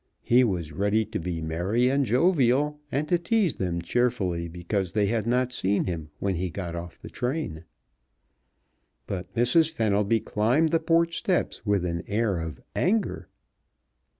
[0.23, 5.05] He was ready to be merry and jovial, and to tease them cheerfully because they
[5.05, 7.65] had not seen him when he got off the train.
[9.05, 9.69] But Mrs.
[9.69, 13.29] Fenelby climbed the porch steps with an air of anger.